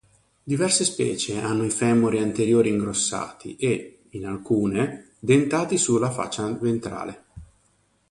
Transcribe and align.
Diverse 0.43 0.83
specie 0.83 1.37
hanno 1.39 1.63
i 1.63 1.69
femori 1.69 2.17
anteriori 2.17 2.69
ingrossati 2.69 3.55
e, 3.57 4.05
in 4.09 4.25
alcune, 4.25 5.11
dentati 5.19 5.77
sulla 5.77 6.09
faccia 6.09 6.49
ventrale. 6.53 7.23